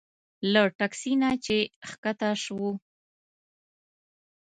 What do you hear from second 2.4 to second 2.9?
شوو.